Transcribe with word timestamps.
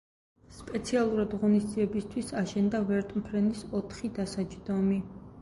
სპეციალურად 0.59 1.35
ღონისძიებისთვის, 1.43 2.33
აშენდა 2.41 2.81
ვერტმფრენის 2.89 3.63
ოთხი 3.83 4.13
დასაჯდომი. 4.19 5.01